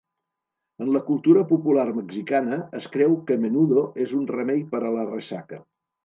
En 0.83 0.87
la 0.93 1.01
cultura 1.09 1.41
popular 1.51 1.83
mexicana, 1.97 2.57
es 2.79 2.87
creu 2.95 3.13
que 3.27 3.37
Menudo 3.43 3.83
és 4.05 4.15
un 4.21 4.25
remei 4.31 4.63
per 4.73 4.81
a 4.89 4.95
la 4.97 5.05
ressaca. 5.11 5.61